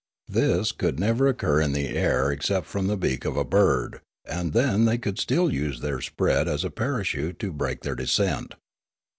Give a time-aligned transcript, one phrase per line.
[0.27, 4.51] This could never occur in the air except from the beak of a bird; and
[4.51, 8.55] then they could still use their spread as a parachute to break their de scent.